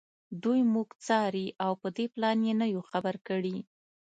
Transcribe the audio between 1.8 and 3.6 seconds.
په دې پلان یې نه یو خبر کړي